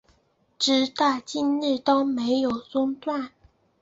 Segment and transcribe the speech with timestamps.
[0.57, 3.29] 直到今日都没有中断